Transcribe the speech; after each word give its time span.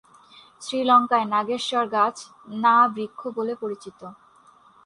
শ্রীলঙ্কায় 0.61 1.27
নাগেশ্বর 1.33 1.85
গাছ 1.87 2.15
'না' 2.53 2.91
বৃক্ষ 2.95 3.19
বলে 3.37 3.53
পরিচিত। 3.55 3.99